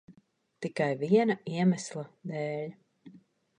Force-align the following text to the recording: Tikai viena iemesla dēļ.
Tikai 0.65 0.87
viena 1.01 1.35
iemesla 1.53 2.07
dēļ. 2.35 2.75